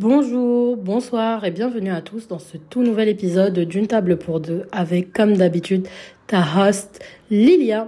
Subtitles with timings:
[0.00, 4.62] Bonjour, bonsoir et bienvenue à tous dans ce tout nouvel épisode d'une table pour deux
[4.72, 5.86] avec, comme d'habitude,
[6.26, 7.86] ta host Lilia.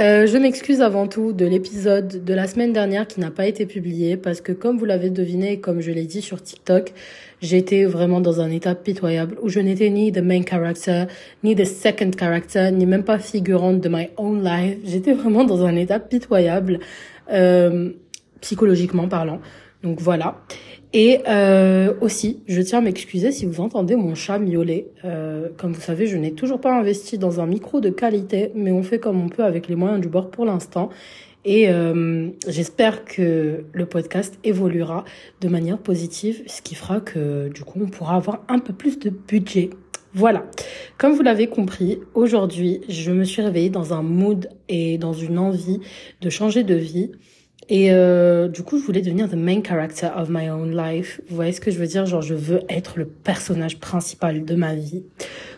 [0.00, 3.66] Euh, je m'excuse avant tout de l'épisode de la semaine dernière qui n'a pas été
[3.66, 6.94] publié parce que comme vous l'avez deviné et comme je l'ai dit sur TikTok,
[7.42, 11.04] j'étais vraiment dans un état pitoyable où je n'étais ni the main character,
[11.42, 14.78] ni the second character, ni même pas figurante de my own life.
[14.82, 16.78] J'étais vraiment dans un état pitoyable,
[17.30, 17.90] euh,
[18.40, 19.42] psychologiquement parlant.
[19.82, 20.40] Donc voilà.
[20.96, 24.86] Et euh, aussi, je tiens à m'excuser si vous entendez mon chat miauler.
[25.04, 28.70] Euh, comme vous savez, je n'ai toujours pas investi dans un micro de qualité, mais
[28.70, 30.90] on fait comme on peut avec les moyens du bord pour l'instant.
[31.44, 35.04] Et euh, j'espère que le podcast évoluera
[35.40, 39.00] de manière positive, ce qui fera que du coup, on pourra avoir un peu plus
[39.00, 39.70] de budget.
[40.14, 40.46] Voilà.
[40.96, 45.40] Comme vous l'avez compris, aujourd'hui, je me suis réveillée dans un mood et dans une
[45.40, 45.80] envie
[46.20, 47.10] de changer de vie.
[47.68, 51.20] Et euh, du coup, je voulais devenir the main character of my own life.
[51.28, 52.04] Vous voyez ce que je veux dire?
[52.04, 55.04] Genre, je veux être le personnage principal de ma vie.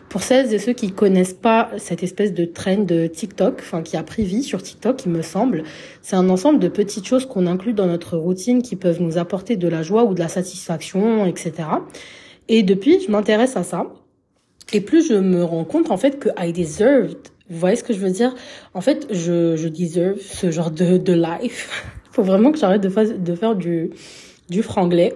[0.07, 3.97] Pour celles et ceux qui connaissent pas cette espèce de trend de TikTok, enfin qui
[3.97, 5.63] a pris vie sur TikTok, il me semble,
[6.01, 9.57] c'est un ensemble de petites choses qu'on inclut dans notre routine qui peuvent nous apporter
[9.57, 11.51] de la joie ou de la satisfaction, etc.
[12.47, 13.85] Et depuis, je m'intéresse à ça.
[14.71, 17.17] Et plus je me rends compte en fait que I deserved
[17.49, 18.35] vous voyez ce que je veux dire?
[18.73, 21.85] En fait, je, je deserve ce genre de, de life.
[22.17, 23.91] faut vraiment que j'arrête de, faire du,
[24.49, 25.15] du franglais.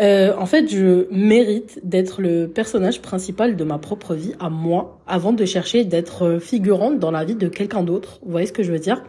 [0.00, 4.98] Euh, en fait, je mérite d'être le personnage principal de ma propre vie à moi,
[5.06, 8.18] avant de chercher d'être figurante dans la vie de quelqu'un d'autre.
[8.24, 9.04] Vous voyez ce que je veux dire?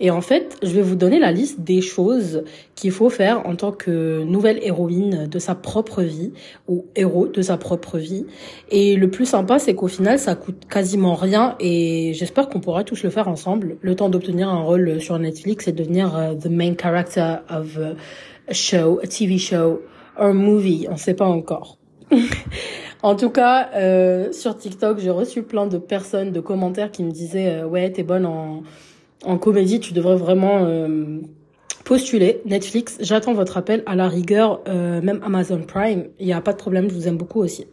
[0.00, 3.56] Et en fait, je vais vous donner la liste des choses qu'il faut faire en
[3.56, 6.32] tant que nouvelle héroïne de sa propre vie
[6.68, 8.26] ou héros de sa propre vie.
[8.70, 12.84] Et le plus sympa, c'est qu'au final, ça coûte quasiment rien et j'espère qu'on pourra
[12.84, 13.76] tous le faire ensemble.
[13.80, 17.78] Le temps d'obtenir un rôle sur Netflix et devenir uh, the main character of
[18.48, 19.80] a show, a TV show
[20.18, 20.86] or movie.
[20.90, 21.78] On sait pas encore.
[23.02, 27.10] En tout cas, euh, sur TikTok, j'ai reçu plein de personnes, de commentaires qui me
[27.10, 28.62] disaient euh, ouais, t'es bonne en
[29.24, 31.20] en comédie, tu devrais vraiment euh,
[31.84, 32.40] postuler.
[32.46, 36.52] Netflix, j'attends votre appel à la rigueur, euh, même Amazon Prime, il n'y a pas
[36.52, 37.66] de problème, je vous aime beaucoup aussi.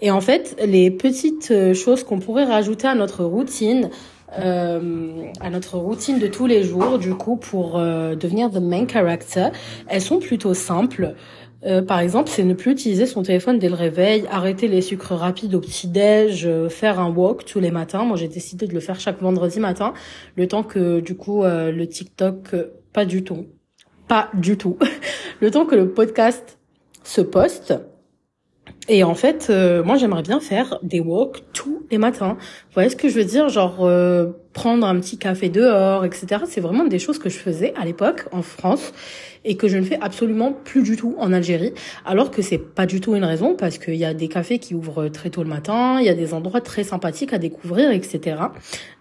[0.00, 3.90] Et en fait, les petites euh, choses qu'on pourrait rajouter à notre routine,
[4.32, 9.48] à notre routine de tous les jours, du coup, pour devenir the main character,
[9.88, 11.16] elles sont plutôt simples.
[11.66, 15.12] Euh, par exemple, c'est ne plus utiliser son téléphone dès le réveil, arrêter les sucres
[15.12, 18.04] rapides au petit-déj, euh, faire un walk tous les matins.
[18.04, 19.92] Moi, j'ai décidé de le faire chaque vendredi matin,
[20.36, 22.56] le temps que du coup euh, le TikTok,
[22.94, 23.46] pas du tout,
[24.08, 24.78] pas du tout,
[25.40, 26.58] le temps que le podcast
[27.04, 27.74] se poste.
[28.88, 29.52] Et en fait,
[29.84, 32.36] moi, j'aimerais bien faire des walks tous les matins.
[32.40, 33.48] Vous voyez ce que je veux dire?
[33.48, 33.88] Genre
[34.52, 36.42] prendre un petit café dehors, etc.
[36.46, 38.92] C'est vraiment des choses que je faisais à l'époque en France
[39.44, 41.72] et que je ne fais absolument plus du tout en Algérie,
[42.04, 44.74] alors que c'est pas du tout une raison parce qu'il y a des cafés qui
[44.74, 48.36] ouvrent très tôt le matin, il y a des endroits très sympathiques à découvrir, etc.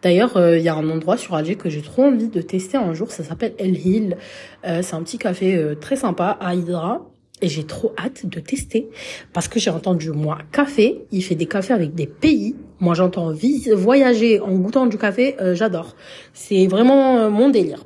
[0.01, 2.77] D'ailleurs, euh, il y a un endroit sur Alger que j'ai trop envie de tester
[2.77, 4.17] un jour, ça s'appelle El Hill.
[4.65, 7.05] Euh, c'est un petit café euh, très sympa à Hydra.
[7.41, 8.89] Et j'ai trop hâte de tester
[9.31, 12.57] parce que j'ai entendu moi café, il fait des cafés avec des pays.
[12.81, 13.33] Moi j'entends
[13.75, 15.95] voyager en goûtant du café, j'adore.
[16.33, 17.85] C'est vraiment mon délire.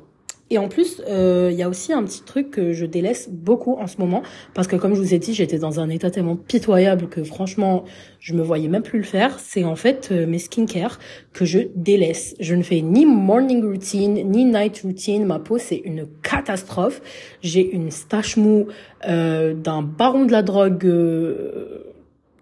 [0.54, 3.74] Et en plus, euh, il y a aussi un petit truc que je délaisse beaucoup
[3.74, 4.22] en ce moment,
[4.54, 7.82] parce que comme je vous ai dit, j'étais dans un état tellement pitoyable que franchement,
[8.20, 9.40] je me voyais même plus le faire.
[9.40, 11.00] C'est en fait euh, mes skincare
[11.32, 12.36] que je délaisse.
[12.38, 15.24] Je ne fais ni morning routine, ni night routine.
[15.24, 17.02] Ma peau, c'est une catastrophe.
[17.42, 18.68] J'ai une stache mou
[19.08, 20.88] euh, d'un baron de la drogue.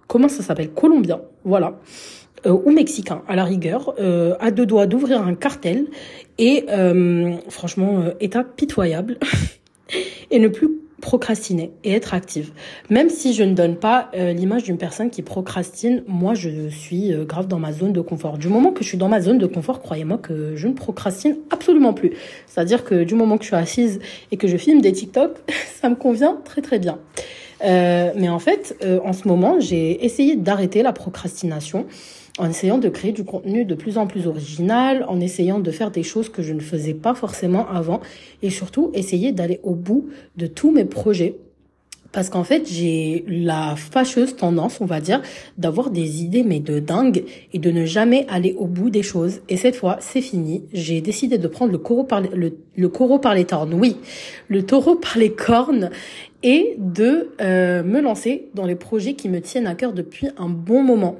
[0.07, 0.69] comment ça s'appelle?
[0.73, 1.23] Colombien.
[1.47, 1.79] Voilà.
[2.45, 5.87] Euh, ou mexicain à la rigueur, euh, à deux doigts d'ouvrir un cartel
[6.43, 9.17] et euh, franchement état pitoyable
[10.33, 10.71] et ne plus
[11.01, 12.51] procrastiner et être active.
[12.91, 17.49] Même si je ne donne pas l'image d'une personne qui procrastine, moi je suis grave
[17.49, 18.39] dans ma zone de confort.
[18.39, 21.39] Du moment que je suis dans ma zone de confort, croyez-moi que je ne procrastine
[21.51, 22.13] absolument plus.
[22.47, 23.99] C'est-à-dire que du moment que je suis assise
[24.31, 25.39] et que je filme des TikTok,
[25.81, 26.99] ça me convient très très bien.
[27.61, 31.87] mais en fait, en ce moment, j'ai essayé d'arrêter la procrastination
[32.39, 35.91] en essayant de créer du contenu de plus en plus original, en essayant de faire
[35.91, 38.01] des choses que je ne faisais pas forcément avant,
[38.43, 41.37] et surtout essayer d'aller au bout de tous mes projets.
[42.13, 45.23] Parce qu'en fait, j'ai la fâcheuse tendance, on va dire,
[45.57, 47.25] d'avoir des idées mais de dingue
[47.55, 49.41] et de ne jamais aller au bout des choses.
[49.49, 50.63] Et cette fois, c'est fini.
[50.75, 53.73] J'ai décidé de prendre le coraux par le, le coraux par les cornes.
[53.73, 53.97] Oui,
[54.49, 55.89] le taureau par les cornes
[56.43, 60.49] et de euh, me lancer dans les projets qui me tiennent à cœur depuis un
[60.49, 61.17] bon moment.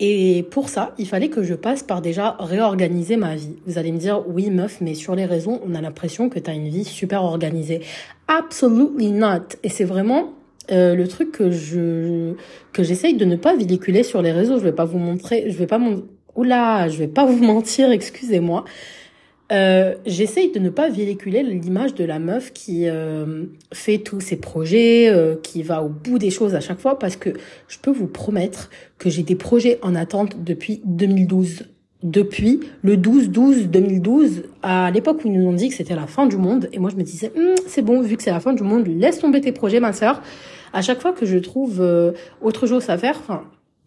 [0.00, 3.56] Et pour ça, il fallait que je passe par déjà réorganiser ma vie.
[3.66, 6.50] Vous allez me dire, oui meuf, mais sur les raisons, on a l'impression que tu
[6.50, 7.80] as une vie super organisée.
[8.26, 9.56] Absolutely not.
[9.62, 10.32] Et c'est vraiment
[10.72, 12.32] euh, le truc que je
[12.72, 15.56] que j'essaye de ne pas véhiculer sur les réseaux, je vais pas vous montrer, je
[15.58, 16.04] vais pas mon
[16.36, 18.64] oula, je vais pas vous mentir, excusez-moi.
[19.52, 24.36] Euh, j'essaye de ne pas véhiculer l'image de la meuf qui euh, fait tous ses
[24.36, 27.30] projets, euh, qui va au bout des choses à chaque fois, parce que
[27.68, 31.64] je peux vous promettre que j'ai des projets en attente depuis 2012.
[32.02, 36.36] Depuis le 12-12-2012, à l'époque où ils nous ont dit que c'était la fin du
[36.36, 38.62] monde, et moi je me disais, hum, c'est bon, vu que c'est la fin du
[38.62, 40.22] monde, laisse tomber tes projets, ma sœur.
[40.74, 41.82] À chaque fois que je trouve
[42.42, 43.44] autre chose à faire, enfin,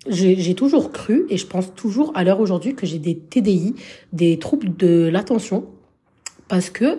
[0.08, 3.76] j'ai toujours cru et je pense toujours à l'heure aujourd'hui que j'ai des TDI,
[4.14, 5.66] des troubles de l'attention,
[6.48, 6.98] parce que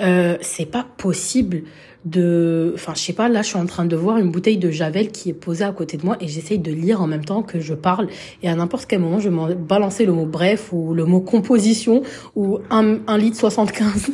[0.00, 1.62] euh, c'est pas possible
[2.04, 4.70] de, enfin je sais pas, là je suis en train de voir une bouteille de
[4.70, 7.42] javel qui est posée à côté de moi et j'essaye de lire en même temps
[7.42, 8.08] que je parle
[8.42, 12.02] et à n'importe quel moment je vais balancer le mot bref ou le mot composition
[12.36, 14.12] ou un, un litre 75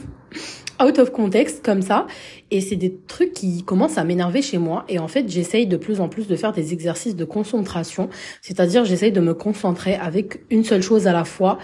[0.82, 2.06] out of context comme ça.
[2.50, 4.84] Et c'est des trucs qui commencent à m'énerver chez moi.
[4.88, 8.08] Et en fait j'essaye de plus en plus de faire des exercices de concentration.
[8.42, 11.58] C'est-à-dire j'essaye de me concentrer avec une seule chose à la fois.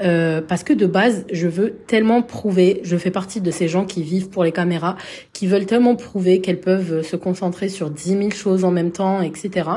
[0.00, 3.84] Euh, parce que de base je veux tellement prouver je fais partie de ces gens
[3.84, 4.96] qui vivent pour les caméras
[5.32, 9.22] qui veulent tellement prouver qu'elles peuvent se concentrer sur dix mille choses en même temps
[9.22, 9.68] etc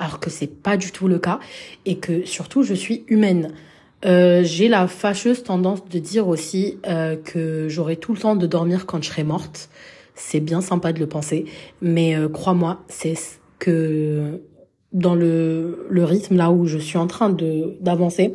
[0.00, 1.38] alors que c'est pas du tout le cas.
[1.86, 3.52] Et que surtout je suis humaine
[4.04, 8.46] euh, j'ai la fâcheuse tendance de dire aussi euh, que j'aurai tout le temps de
[8.46, 9.68] dormir quand je serai morte.
[10.14, 11.46] C'est bien sympa de le penser,
[11.82, 13.14] mais euh, crois-moi, c'est
[13.58, 14.40] que
[14.92, 18.32] dans le, le rythme là où je suis en train de d'avancer,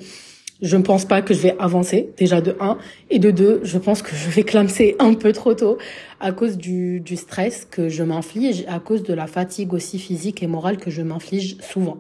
[0.61, 2.77] je ne pense pas que je vais avancer déjà de un
[3.09, 5.77] et de deux, je pense que je vais clamser un peu trop tôt
[6.19, 10.41] à cause du, du stress que je m'inflige, à cause de la fatigue aussi physique
[10.43, 11.97] et morale que je m'inflige souvent.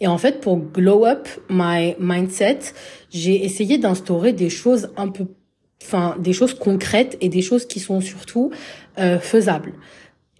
[0.00, 2.58] Et en fait, pour glow up my mindset,
[3.10, 5.26] j'ai essayé d'instaurer des choses un peu,
[5.82, 8.50] enfin, des choses concrètes et des choses qui sont surtout
[8.98, 9.74] euh, faisables.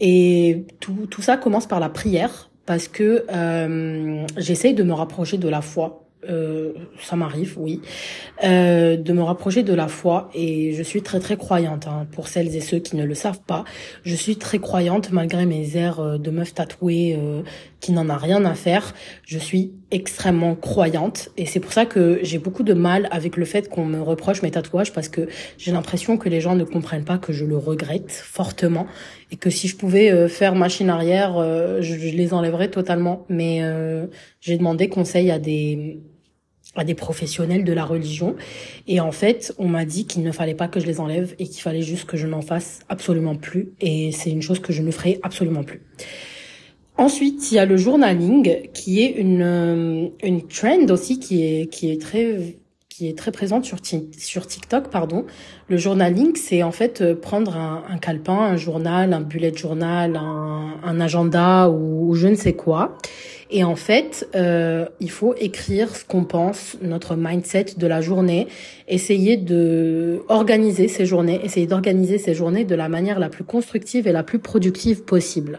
[0.00, 5.38] Et tout, tout ça commence par la prière parce que euh, j'essaye de me rapprocher
[5.38, 7.80] de la foi euh, ça m'arrive, oui,
[8.44, 11.86] euh, de me rapprocher de la foi et je suis très très croyante.
[11.88, 13.64] Hein, pour celles et ceux qui ne le savent pas,
[14.04, 17.42] je suis très croyante malgré mes airs euh, de meuf tatouée euh,
[17.80, 18.94] qui n'en a rien à faire.
[19.26, 23.44] Je suis extrêmement croyante et c'est pour ça que j'ai beaucoup de mal avec le
[23.44, 25.28] fait qu'on me reproche mes tatouages parce que
[25.58, 28.86] j'ai l'impression que les gens ne comprennent pas que je le regrette fortement
[29.32, 31.34] et que si je pouvais faire machine arrière,
[31.80, 33.24] je, je, les enlèverais totalement.
[33.30, 33.62] Mais
[34.40, 36.02] j'ai demandé conseil à des
[36.74, 38.36] à des professionnels de la religion.
[38.86, 41.46] Et en fait, on m'a dit qu'il ne fallait pas que je les enlève et
[41.46, 43.72] qu'il fallait juste que je n'en fasse absolument plus.
[43.80, 45.82] Et c'est une chose que je ne ferai absolument plus.
[46.96, 51.66] Ensuite, il y a le journaling, qui est une euh, une trend aussi qui est
[51.66, 52.56] qui est très
[52.92, 53.78] qui est très présente sur
[54.18, 55.24] sur TikTok, pardon.
[55.68, 60.16] Le journaling, c'est en fait euh, prendre un, un, calepin, un journal, un bullet journal,
[60.16, 62.98] un, un agenda ou, ou je ne sais quoi,
[63.52, 68.48] et en fait, euh, il faut écrire ce qu'on pense, notre mindset de la journée,
[68.88, 74.08] essayer de organiser ces journées, essayer d'organiser ces journées de la manière la plus constructive
[74.08, 75.58] et la plus productive possible.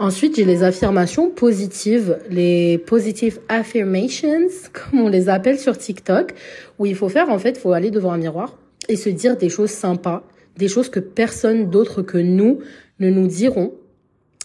[0.00, 6.34] Ensuite, j'ai les affirmations positives, les positive affirmations, comme on les appelle sur TikTok,
[6.78, 8.56] où il faut faire, en fait, il faut aller devant un miroir
[8.88, 10.22] et se dire des choses sympas,
[10.56, 12.60] des choses que personne d'autre que nous
[13.00, 13.72] ne nous diront.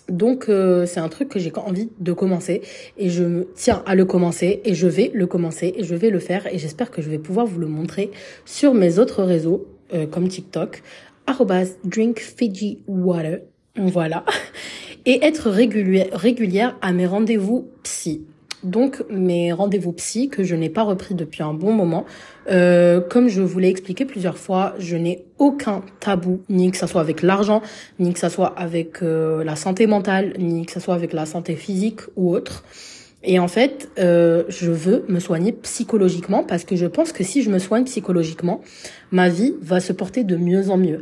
[0.10, 2.62] Donc euh, c'est un truc que j'ai envie de commencer
[2.98, 6.10] et je me tiens à le commencer et je vais le commencer et je vais
[6.10, 8.12] le faire et j'espère que je vais pouvoir vous le montrer
[8.44, 10.84] sur mes autres réseaux euh, comme TikTok
[11.86, 13.44] @drinkfijiwater.
[13.78, 14.26] Voilà
[15.06, 18.26] et être régulière à mes rendez-vous psy
[18.64, 22.06] donc mes rendez-vous psy que je n'ai pas repris depuis un bon moment.
[22.50, 26.88] Euh, comme je vous l'ai expliqué plusieurs fois, je n'ai aucun tabou, ni que ça
[26.88, 27.62] soit avec l'argent,
[28.00, 31.26] ni que ça soit avec euh, la santé mentale, ni que ça soit avec la
[31.26, 32.64] santé physique ou autre.
[33.24, 37.42] Et en fait, euh, je veux me soigner psychologiquement parce que je pense que si
[37.42, 38.62] je me soigne psychologiquement,
[39.12, 41.02] ma vie va se porter de mieux en mieux.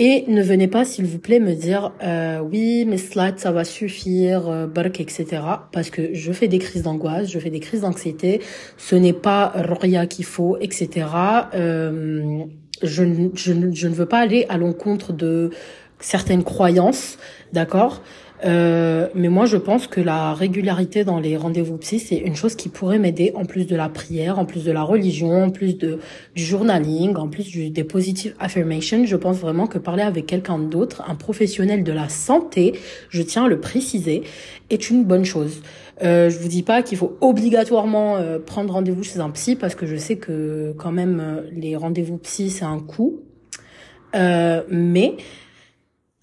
[0.00, 3.64] Et ne venez pas, s'il vous plaît, me dire euh, oui, mes slides, ça va
[3.64, 4.66] suffire, euh,
[4.98, 5.26] etc.
[5.72, 8.40] Parce que je fais des crises d'angoisse, je fais des crises d'anxiété.
[8.76, 11.06] Ce n'est pas Roria qu'il faut, etc.
[11.54, 12.44] Euh,
[12.82, 13.02] je,
[13.34, 15.50] je, je ne veux pas aller à l'encontre de
[15.98, 17.18] certaines croyances,
[17.52, 18.00] d'accord?
[18.44, 22.54] Euh, mais moi, je pense que la régularité dans les rendez-vous psy, c'est une chose
[22.54, 25.76] qui pourrait m'aider en plus de la prière, en plus de la religion, en plus
[25.76, 25.98] de
[26.34, 29.04] du journaling, en plus du, des positive affirmations.
[29.04, 32.74] Je pense vraiment que parler avec quelqu'un d'autre, un professionnel de la santé,
[33.08, 34.22] je tiens à le préciser,
[34.70, 35.62] est une bonne chose.
[36.02, 39.74] Euh, je vous dis pas qu'il faut obligatoirement euh, prendre rendez-vous chez un psy parce
[39.74, 43.20] que je sais que quand même euh, les rendez-vous psy c'est un coût,
[44.14, 45.16] euh, mais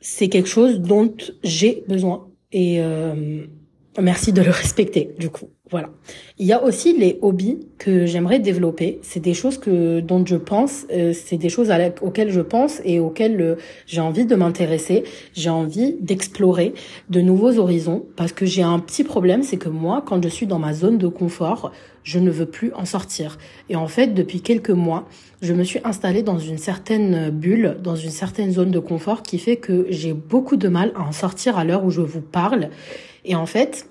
[0.05, 2.27] c'est quelque chose dont j'ai besoin.
[2.51, 3.47] et euh,
[3.99, 5.49] merci de le respecter du coup.
[5.71, 5.89] Voilà.
[6.37, 8.99] Il y a aussi les hobbies que j'aimerais développer.
[9.01, 12.99] C'est des choses que dont je pense, euh, c'est des choses auxquelles je pense et
[12.99, 13.55] auxquelles euh,
[13.87, 15.03] j'ai envie de m'intéresser.
[15.33, 16.75] J'ai envie d'explorer
[17.09, 20.45] de nouveaux horizons parce que j'ai un petit problème, c'est que moi, quand je suis
[20.45, 21.71] dans ma zone de confort,
[22.03, 23.39] je ne veux plus en sortir.
[23.69, 25.07] Et en fait, depuis quelques mois,
[25.41, 29.39] je me suis installée dans une certaine bulle, dans une certaine zone de confort qui
[29.39, 32.69] fait que j'ai beaucoup de mal à en sortir à l'heure où je vous parle.
[33.25, 33.89] Et en fait,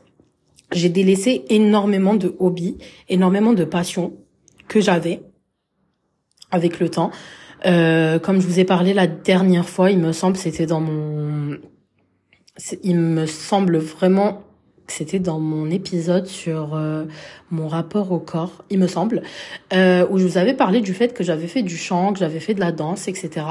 [0.75, 2.77] j'ai délaissé énormément de hobbies,
[3.09, 4.15] énormément de passions
[4.69, 5.23] que j'avais
[6.51, 7.11] avec le temps.
[7.67, 11.59] Euh, comme je vous ai parlé la dernière fois, il me semble, c'était dans mon,
[12.83, 14.43] il me semble vraiment
[14.87, 17.05] c'était dans mon épisode sur euh,
[17.51, 19.23] mon rapport au corps, il me semble,
[19.73, 22.41] euh, où je vous avais parlé du fait que j'avais fait du chant, que j'avais
[22.41, 23.47] fait de la danse, etc.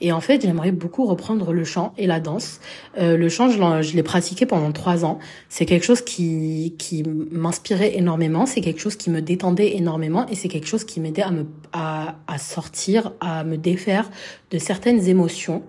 [0.00, 2.60] Et en fait, j'aimerais beaucoup reprendre le chant et la danse.
[2.98, 5.18] Euh, le chant, je l'ai pratiqué pendant trois ans.
[5.48, 8.44] C'est quelque chose qui qui m'inspirait énormément.
[8.44, 11.46] C'est quelque chose qui me détendait énormément et c'est quelque chose qui m'aidait à me
[11.72, 14.10] à, à sortir, à me défaire
[14.50, 15.62] de certaines émotions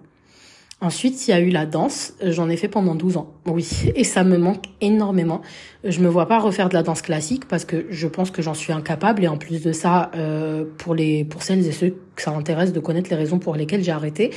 [0.82, 2.14] Ensuite, il y a eu la danse.
[2.22, 3.34] J'en ai fait pendant 12 ans.
[3.46, 5.42] Oui, et ça me manque énormément.
[5.86, 8.54] Je me vois pas refaire de la danse classique parce que je pense que j'en
[8.54, 9.24] suis incapable.
[9.24, 12.74] Et en plus de ça, euh, pour les pour celles et ceux que ça intéresse
[12.74, 14.32] de connaître les raisons pour lesquelles j'ai arrêté,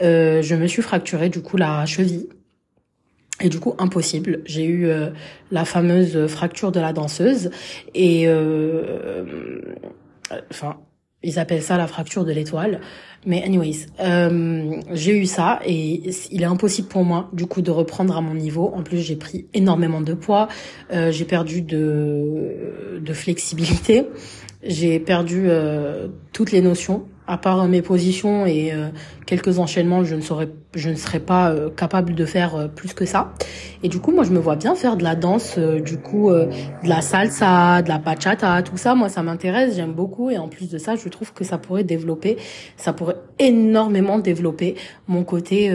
[0.00, 2.28] euh, je me suis fracturé du coup la cheville.
[3.42, 4.42] Et du coup, impossible.
[4.44, 5.10] J'ai eu euh,
[5.50, 7.50] la fameuse fracture de la danseuse.
[7.94, 8.28] Et
[10.50, 10.76] enfin,
[11.22, 12.80] ils appellent ça la fracture de l'étoile.
[13.26, 17.70] Mais anyways, euh, j'ai eu ça et il est impossible pour moi du coup de
[17.70, 18.72] reprendre à mon niveau.
[18.74, 20.48] En plus, j'ai pris énormément de poids,
[20.92, 24.06] euh, j'ai perdu de, de flexibilité,
[24.62, 28.88] j'ai perdu euh, toutes les notions à part mes positions et euh,
[29.24, 32.92] quelques enchaînements, je ne saurais, je ne serais pas euh, capable de faire euh, plus
[32.92, 33.32] que ça.
[33.84, 36.48] Et du coup, moi, je me vois bien faire de la danse, du coup, de
[36.88, 38.94] la salsa, de la bachata, tout ça.
[38.94, 40.28] Moi, ça m'intéresse, j'aime beaucoup.
[40.28, 42.36] Et en plus de ça, je trouve que ça pourrait développer,
[42.76, 44.74] ça pourrait énormément développer
[45.08, 45.74] mon côté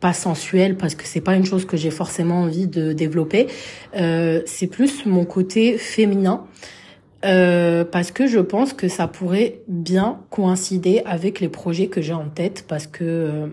[0.00, 3.48] pas sensuel, parce que c'est pas une chose que j'ai forcément envie de développer.
[3.92, 6.44] c'est plus mon côté féminin.
[7.24, 12.12] Euh, parce que je pense que ça pourrait bien coïncider avec les projets que j'ai
[12.12, 13.46] en tête parce que euh,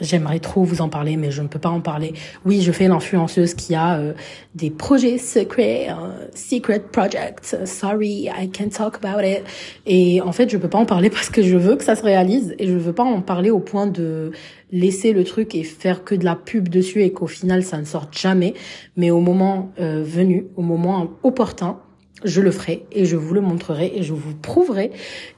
[0.00, 2.14] j'aimerais trop vous en parler mais je ne peux pas en parler.
[2.44, 4.12] Oui, je fais l'influenceuse qui a euh,
[4.56, 5.86] des projets secrets,
[6.34, 7.54] secret projects.
[7.64, 9.44] Sorry, I can't talk about it.
[9.86, 12.02] Et en fait, je peux pas en parler parce que je veux que ça se
[12.02, 14.32] réalise et je veux pas en parler au point de
[14.72, 17.84] laisser le truc et faire que de la pub dessus et qu'au final ça ne
[17.84, 18.54] sorte jamais.
[18.96, 21.78] Mais au moment venu, au moment opportun,
[22.24, 24.90] je le ferai et je vous le montrerai et je vous prouverai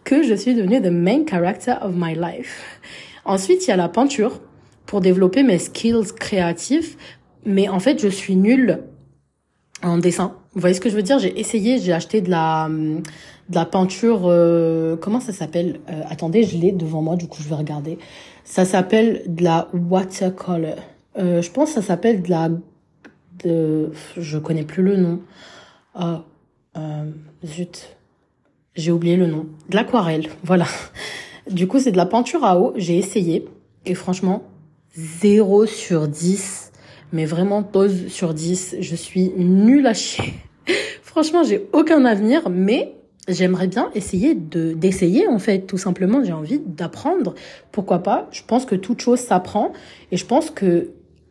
[0.05, 2.81] que je suis devenue the main character of my life.
[3.25, 4.41] Ensuite, il y a la peinture
[4.87, 6.97] pour développer mes skills créatifs,
[7.47, 8.81] mais en fait, je suis nulle
[9.83, 10.35] en dessin.
[10.55, 11.19] Vous voyez ce que je veux dire?
[11.19, 12.69] J'ai essayé, j'ai acheté de la
[13.49, 15.81] de la peinture euh, comment ça s'appelle?
[15.91, 17.99] Euh, Attendez, je l'ai devant moi, du coup, je vais regarder.
[18.45, 20.77] Ça s'appelle de la watercolor.
[21.19, 22.51] Euh, je pense que ça s'appelle de la
[23.45, 25.21] de je connais plus le nom.
[25.95, 26.25] Ah,
[26.76, 27.11] euh,
[27.45, 27.97] zut,
[28.75, 29.47] j'ai oublié le nom.
[29.69, 30.67] De l'aquarelle, voilà.
[31.50, 32.73] Du coup, c'est de la peinture à eau.
[32.76, 33.47] J'ai essayé.
[33.85, 34.45] Et franchement,
[34.95, 36.73] 0 sur 10.
[37.12, 38.76] Mais vraiment, dose sur 10.
[38.81, 40.35] Je suis nulle à chier.
[41.02, 42.49] franchement, j'ai aucun avenir.
[42.49, 42.95] Mais
[43.29, 47.35] j'aimerais bien essayer de d'essayer en fait tout simplement j'ai envie d'apprendre
[47.71, 48.29] pourquoi pas?
[48.33, 49.73] Je pense que toute chose s'apprend
[50.11, 50.91] et je pense que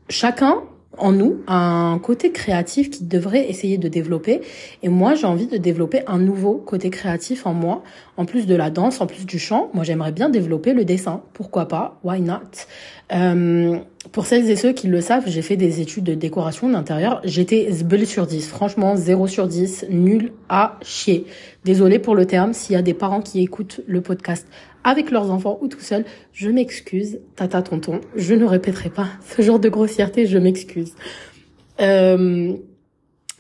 [0.10, 0.64] chacun
[0.98, 4.42] en nous un côté créatif qui devrait essayer de développer.
[4.84, 7.84] Et moi, j'ai envie de développer un nouveau côté créatif en moi,
[8.18, 9.70] en plus de la danse, en plus du chant.
[9.74, 11.22] Moi, j'aimerais bien développer le dessin.
[11.34, 12.00] Pourquoi pas?
[12.04, 12.40] Why not?
[13.14, 13.78] Euh,
[14.12, 17.22] Pour celles et ceux qui le savent, j'ai fait des études de décoration d'intérieur.
[17.24, 18.48] J'étais zbel sur 10.
[18.48, 19.86] Franchement, 0 sur 10.
[19.90, 21.26] Nul à chier.
[21.64, 22.54] Désolée pour le terme.
[22.54, 24.48] S'il y a des parents qui écoutent le podcast
[24.84, 29.42] avec leurs enfants ou tout seul, je m'excuse, tata tonton, je ne répéterai pas ce
[29.42, 30.94] genre de grossièreté, je m'excuse.
[31.80, 32.54] Euh,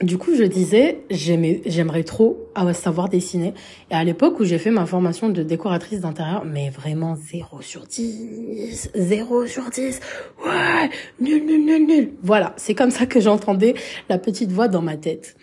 [0.01, 3.53] du coup, je disais, j'aimerais trop savoir dessiner.
[3.91, 7.85] Et à l'époque où j'ai fait ma formation de décoratrice d'intérieur, mais vraiment 0 sur
[7.85, 9.99] 10, 0 sur 10,
[10.43, 12.09] ouais, nul, nul, nul, nul.
[12.23, 13.75] Voilà, c'est comme ça que j'entendais
[14.09, 15.35] la petite voix dans ma tête.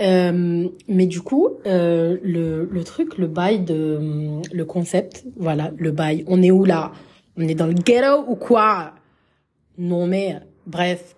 [0.00, 5.90] Euh, mais du coup, euh, le, le truc, le bail de le concept, voilà, le
[5.90, 6.24] bail.
[6.28, 6.92] On est où là?
[7.36, 8.92] On est dans le ghetto ou quoi?
[9.76, 10.36] Non mais
[10.66, 11.16] bref,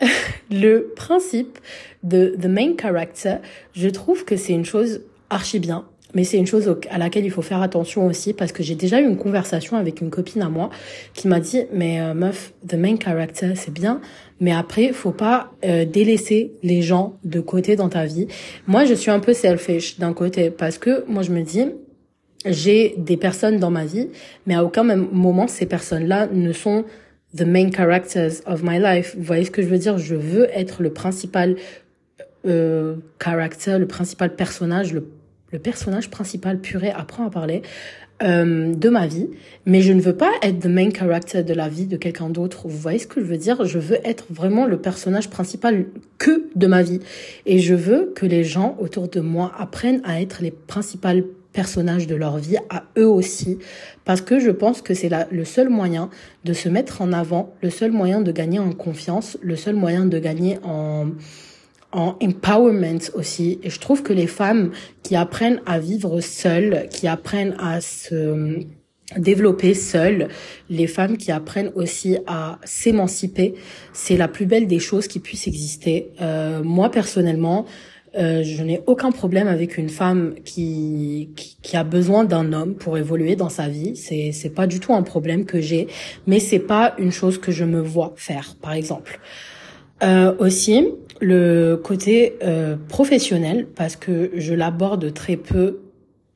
[0.50, 1.58] le principe
[2.02, 3.36] de the main character,
[3.72, 7.30] je trouve que c'est une chose archi bien, mais c'est une chose à laquelle il
[7.30, 10.48] faut faire attention aussi parce que j'ai déjà eu une conversation avec une copine à
[10.48, 10.70] moi
[11.14, 14.00] qui m'a dit mais euh, meuf the main character c'est bien
[14.40, 18.26] mais après faut pas euh, délaisser les gens de côté dans ta vie.
[18.66, 21.66] Moi je suis un peu selfish d'un côté parce que moi je me dis
[22.46, 24.08] j'ai des personnes dans ma vie
[24.46, 26.84] mais à aucun moment ces personnes-là ne sont
[27.36, 29.14] the main characters of my life.
[29.16, 29.98] Vous voyez ce que je veux dire?
[29.98, 31.56] Je veux être le principal
[32.46, 35.06] euh, character, le principal personnage, le
[35.52, 37.62] le personnage principal puré apprend à parler
[38.22, 39.30] euh, de ma vie,
[39.64, 42.68] mais je ne veux pas être the main character de la vie de quelqu'un d'autre.
[42.68, 43.64] Vous voyez ce que je veux dire?
[43.64, 45.86] Je veux être vraiment le personnage principal
[46.18, 47.00] que de ma vie.
[47.46, 51.08] Et je veux que les gens autour de moi apprennent à être les principaux
[51.52, 53.58] personnages de leur vie, à eux aussi,
[54.04, 56.10] parce que je pense que c'est le seul moyen
[56.44, 60.06] de se mettre en avant, le seul moyen de gagner en confiance, le seul moyen
[60.06, 61.06] de gagner en
[61.92, 63.58] en empowerment aussi.
[63.62, 64.70] Et je trouve que les femmes
[65.02, 68.60] qui apprennent à vivre seules, qui apprennent à se
[69.16, 70.28] développer seules,
[70.68, 73.54] les femmes qui apprennent aussi à s'émanciper,
[73.92, 76.10] c'est la plus belle des choses qui puissent exister.
[76.20, 77.66] Euh, moi personnellement,
[78.16, 82.74] euh, je n'ai aucun problème avec une femme qui, qui, qui a besoin d'un homme
[82.74, 83.96] pour évoluer dans sa vie.
[83.96, 85.86] C'est c'est pas du tout un problème que j'ai,
[86.26, 89.20] mais c'est pas une chose que je me vois faire, par exemple.
[90.02, 90.88] Euh, aussi,
[91.20, 95.80] le côté euh, professionnel, parce que je l'aborde très peu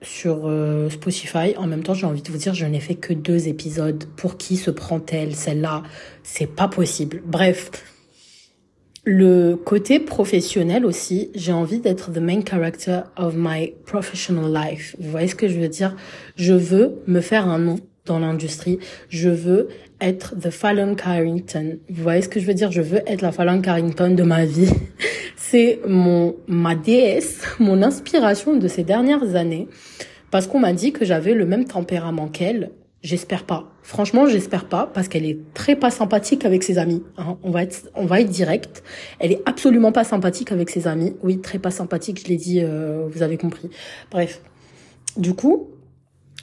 [0.02, 1.56] sur euh, Spotify.
[1.56, 4.04] En même temps, j'ai envie de vous dire, je n'ai fait que deux épisodes.
[4.16, 5.82] Pour qui se prend-elle Celle-là,
[6.22, 7.22] c'est pas possible.
[7.24, 7.70] Bref,
[9.04, 14.94] le côté professionnel aussi, j'ai envie d'être the main character of my professional life.
[14.98, 15.96] Vous voyez ce que je veux dire?
[16.36, 18.78] Je veux me faire un nom dans l'industrie.
[19.08, 19.68] Je veux
[20.04, 21.78] être the Fallon Carrington.
[21.88, 22.70] Vous voyez ce que je veux dire?
[22.70, 24.70] Je veux être la Fallon Carrington de ma vie.
[25.36, 29.68] C'est mon ma déesse, mon inspiration de ces dernières années
[30.30, 32.70] parce qu'on m'a dit que j'avais le même tempérament qu'elle.
[33.02, 33.70] J'espère pas.
[33.82, 37.02] Franchement, j'espère pas parce qu'elle est très pas sympathique avec ses amis.
[37.18, 37.36] Hein.
[37.42, 38.82] On va être, on va être direct.
[39.18, 41.14] Elle est absolument pas sympathique avec ses amis.
[41.22, 42.22] Oui, très pas sympathique.
[42.24, 42.60] Je l'ai dit.
[42.62, 43.70] Euh, vous avez compris.
[44.10, 44.40] Bref.
[45.16, 45.68] Du coup,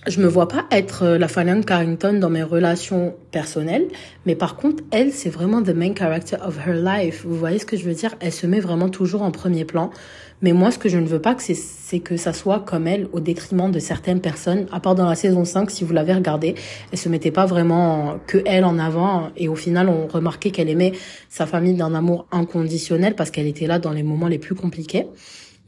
[0.07, 3.87] je me vois pas être euh, la Fallon Carrington dans mes relations personnelles,
[4.25, 7.23] mais par contre, elle, c'est vraiment the main character of her life.
[7.25, 8.15] Vous voyez ce que je veux dire?
[8.19, 9.91] Elle se met vraiment toujours en premier plan.
[10.41, 13.19] Mais moi, ce que je ne veux pas, c'est que ça soit comme elle, au
[13.19, 14.65] détriment de certaines personnes.
[14.71, 16.55] À part dans la saison 5, si vous l'avez regardé,
[16.91, 19.29] elle se mettait pas vraiment que elle en avant.
[19.37, 20.93] Et au final, on remarquait qu'elle aimait
[21.29, 25.05] sa famille d'un amour inconditionnel parce qu'elle était là dans les moments les plus compliqués.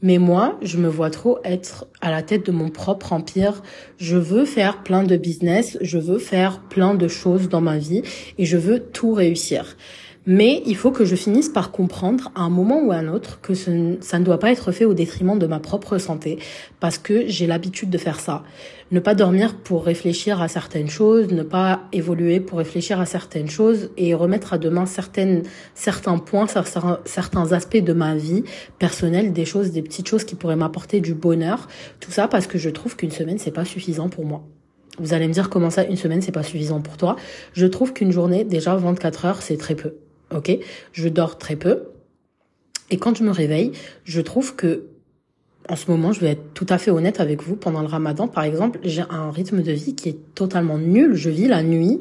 [0.04, 3.62] Mais moi, je me vois trop être à la tête de mon propre empire.
[3.96, 8.02] Je veux faire plein de business, je veux faire plein de choses dans ma vie
[8.36, 9.78] et je veux tout réussir.
[10.26, 13.42] Mais il faut que je finisse par comprendre à un moment ou à un autre
[13.42, 13.70] que ça
[14.18, 16.38] ne doit pas être fait au détriment de ma propre santé
[16.80, 18.42] parce que j'ai l'habitude de faire ça.
[18.90, 23.50] Ne pas dormir pour réfléchir à certaines choses, ne pas évoluer pour réfléchir à certaines
[23.50, 25.42] choses et remettre à demain certaines,
[25.74, 26.46] certains points,
[27.04, 28.44] certains aspects de ma vie
[28.78, 31.68] personnelle, des choses, des petites choses qui pourraient m'apporter du bonheur.
[32.00, 34.42] Tout ça parce que je trouve qu'une semaine c'est pas suffisant pour moi.
[34.98, 37.16] Vous allez me dire comment ça, une semaine, c'est pas suffisant pour toi.
[37.52, 39.96] Je trouve qu'une journée, déjà 24 heures, c'est très peu
[40.32, 40.56] ok
[40.92, 41.84] Je dors très peu.
[42.90, 43.72] Et quand je me réveille,
[44.04, 44.84] je trouve que,
[45.68, 48.28] en ce moment, je vais être tout à fait honnête avec vous, pendant le ramadan,
[48.28, 51.14] par exemple, j'ai un rythme de vie qui est totalement nul.
[51.14, 51.98] Je vis la nuit,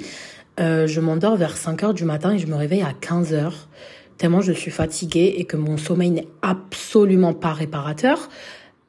[0.59, 3.69] euh, je m'endors vers 5 heures du matin et je me réveille à 15 heures,
[4.17, 8.29] tellement je suis fatiguée et que mon sommeil n'est absolument pas réparateur.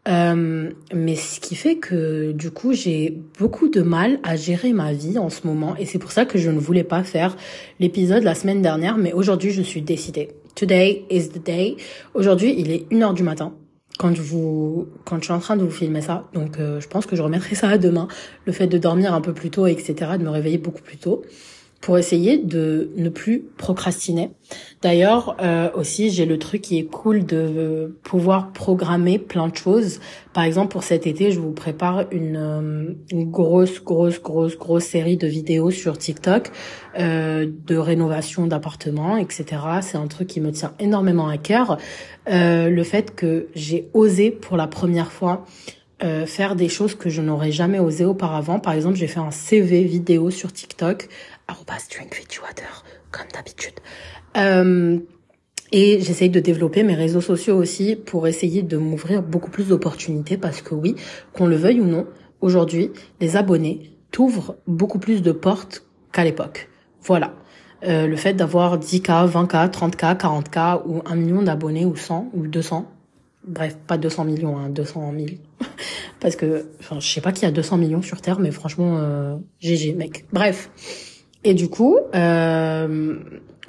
[0.06, 4.92] Euh, mais ce qui fait que du coup j'ai beaucoup de mal à gérer ma
[4.92, 5.76] vie en ce moment.
[5.76, 7.36] Et c'est pour ça que je ne voulais pas faire
[7.80, 8.98] l'épisode la semaine dernière.
[8.98, 10.28] Mais aujourd'hui je suis décidée.
[10.54, 11.76] Today is the day.
[12.12, 13.54] Aujourd'hui il est 1h du matin
[13.98, 16.28] quand je vous quand je suis en train de vous filmer ça.
[16.34, 18.08] Donc euh, je pense que je remettrai ça à demain.
[18.44, 21.22] Le fait de dormir un peu plus tôt etc de me réveiller beaucoup plus tôt
[21.84, 24.30] pour essayer de ne plus procrastiner.
[24.80, 30.00] D'ailleurs, euh, aussi, j'ai le truc qui est cool de pouvoir programmer plein de choses.
[30.32, 34.84] Par exemple, pour cet été, je vous prépare une, euh, une grosse, grosse, grosse, grosse
[34.84, 36.52] série de vidéos sur TikTok
[36.98, 39.44] euh, de rénovation d'appartements, etc.
[39.82, 41.76] C'est un truc qui me tient énormément à cœur.
[42.30, 45.44] Euh, le fait que j'ai osé pour la première fois
[46.02, 48.58] euh, faire des choses que je n'aurais jamais osé auparavant.
[48.58, 51.08] Par exemple, j'ai fait un CV vidéo sur TikTok
[51.48, 53.74] water, comme d'habitude.
[54.36, 54.98] Euh,
[55.72, 60.36] et j'essaye de développer mes réseaux sociaux aussi pour essayer de m'ouvrir beaucoup plus d'opportunités
[60.36, 60.94] parce que oui,
[61.32, 62.06] qu'on le veuille ou non,
[62.40, 66.68] aujourd'hui, les abonnés t'ouvrent beaucoup plus de portes qu'à l'époque.
[67.02, 67.34] Voilà.
[67.84, 72.46] Euh, le fait d'avoir 10K, 20K, 30K, 40K ou 1 million d'abonnés ou 100 ou
[72.46, 72.88] 200,
[73.46, 75.28] bref, pas 200 millions, hein, 200 000.
[76.20, 78.96] parce que, enfin, je sais pas qu'il y a 200 millions sur Terre, mais franchement,
[78.98, 80.24] euh, GG, mec.
[80.32, 80.70] Bref.
[81.44, 83.16] Et du coup, euh,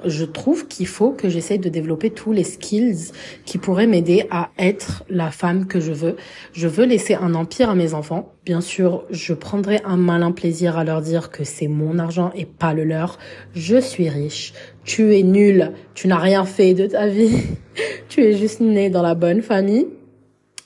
[0.04, 3.12] je trouve qu'il faut que j'essaye de développer tous les skills
[3.44, 6.16] qui pourraient m'aider à être la femme que je veux.
[6.52, 8.32] Je veux laisser un empire à mes enfants.
[8.44, 12.44] Bien sûr, je prendrai un malin plaisir à leur dire que c'est mon argent et
[12.44, 13.18] pas le leur.
[13.54, 14.54] Je suis riche.
[14.84, 15.72] Tu es nul.
[15.94, 17.42] Tu n'as rien fait de ta vie.
[18.08, 19.86] tu es juste né dans la bonne famille.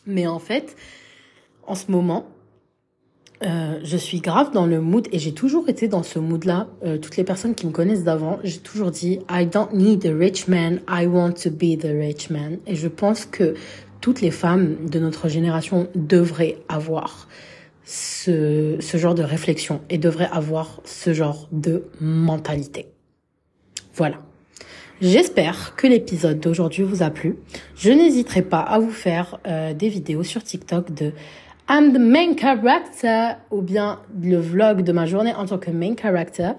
[0.06, 0.76] Mais en fait,
[1.66, 2.26] en ce moment,
[3.42, 6.68] euh, je suis grave dans le mood et j'ai toujours été dans ce mood-là.
[6.84, 10.14] Euh, toutes les personnes qui me connaissent d'avant, j'ai toujours dit I don't need a
[10.14, 12.58] rich man, I want to be the rich man.
[12.66, 13.54] Et je pense que
[14.00, 17.28] toutes les femmes de notre génération devraient avoir
[17.84, 22.86] ce, ce genre de réflexion et devraient avoir ce genre de mentalité.
[23.94, 24.18] Voilà.
[25.00, 27.36] J'espère que l'épisode d'aujourd'hui vous a plu.
[27.74, 31.12] Je n'hésiterai pas à vous faire euh, des vidéos sur TikTok de
[31.72, 35.94] I'm the main character ou bien le vlog de ma journée en tant que main
[35.94, 36.50] character.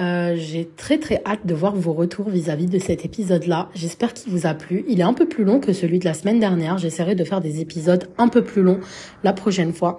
[0.00, 3.68] Euh, j'ai très très hâte de voir vos retours vis-à-vis de cet épisode-là.
[3.74, 4.86] J'espère qu'il vous a plu.
[4.88, 6.78] Il est un peu plus long que celui de la semaine dernière.
[6.78, 8.80] J'essaierai de faire des épisodes un peu plus longs
[9.24, 9.98] la prochaine fois.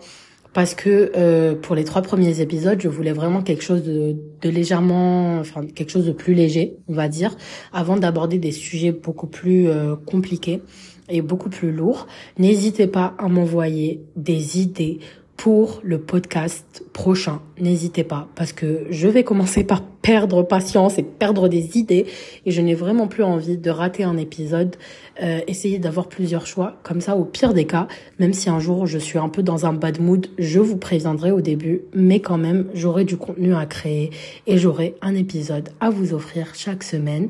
[0.54, 4.50] Parce que euh, pour les trois premiers épisodes, je voulais vraiment quelque chose de, de
[4.50, 7.38] légèrement, enfin quelque chose de plus léger, on va dire,
[7.74, 10.64] avant d'aborder des sujets beaucoup plus euh, compliqués
[11.10, 15.00] et beaucoup plus lourd, n'hésitez pas à m'envoyer des idées
[15.38, 17.42] pour le podcast prochain.
[17.60, 22.08] N'hésitez pas parce que je vais commencer par perdre patience et perdre des idées
[22.46, 24.76] et je n'ai vraiment plus envie de rater un épisode.
[25.22, 28.88] Euh, essayez d'avoir plusieurs choix comme ça au pire des cas, même si un jour
[28.88, 32.38] je suis un peu dans un bad mood, je vous préviendrai au début, mais quand
[32.38, 34.12] même j'aurai du contenu à créer
[34.48, 37.30] et j'aurai un épisode à vous offrir chaque semaine.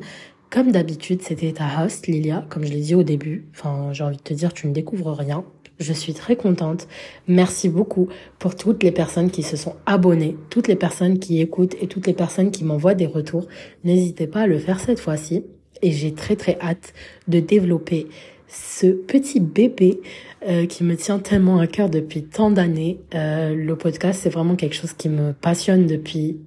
[0.49, 3.45] Comme d'habitude, c'était ta host, Lilia, comme je l'ai dit au début.
[3.51, 5.43] Enfin, j'ai envie de te dire, tu ne découvres rien.
[5.79, 6.87] Je suis très contente.
[7.27, 8.07] Merci beaucoup
[8.39, 12.07] pour toutes les personnes qui se sont abonnées, toutes les personnes qui écoutent et toutes
[12.07, 13.47] les personnes qui m'envoient des retours.
[13.83, 15.43] N'hésitez pas à le faire cette fois-ci.
[15.81, 16.93] Et j'ai très très hâte
[17.27, 18.07] de développer
[18.47, 19.99] ce petit bébé
[20.47, 22.99] euh, qui me tient tellement à cœur depuis tant d'années.
[23.13, 26.39] Euh, le podcast, c'est vraiment quelque chose qui me passionne depuis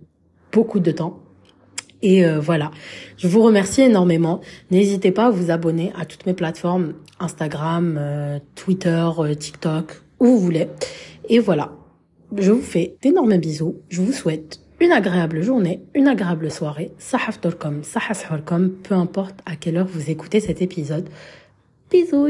[0.52, 1.20] beaucoup de temps.
[2.02, 2.70] Et euh, voilà,
[3.16, 4.40] je vous remercie énormément.
[4.70, 10.26] N'hésitez pas à vous abonner à toutes mes plateformes, Instagram, euh, Twitter, euh, TikTok, où
[10.26, 10.68] vous voulez.
[11.28, 11.72] Et voilà,
[12.36, 13.76] je vous fais d'énormes bisous.
[13.88, 16.90] Je vous souhaite une agréable journée, une agréable soirée.
[16.98, 21.08] Sahaf.com, sahaf.com, peu importe à quelle heure vous écoutez cet épisode.
[21.90, 22.28] Bisous